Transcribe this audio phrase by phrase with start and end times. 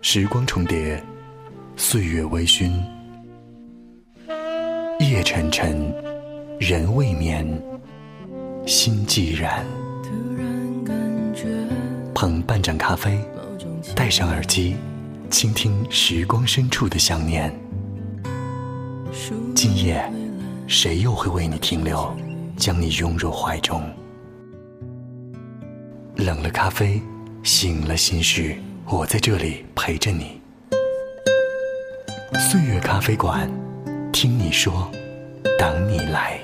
[0.00, 1.02] 时光重叠，
[1.76, 2.70] 岁月微醺，
[5.00, 5.92] 夜沉沉，
[6.60, 7.44] 人未眠，
[8.64, 9.64] 心寂然。
[12.14, 13.18] 捧半盏咖啡，
[13.96, 14.76] 戴上耳机，
[15.30, 17.52] 倾听时光深处的想念。
[19.54, 20.00] 今夜，
[20.68, 22.16] 谁又会为你停留，
[22.56, 23.82] 将你拥入怀中？
[26.14, 27.02] 冷了咖啡，
[27.42, 28.56] 醒了心事，
[28.90, 30.40] 我在这里陪着你。
[32.38, 33.50] 岁月咖啡馆，
[34.12, 34.90] 听你说，
[35.58, 36.40] 等你来。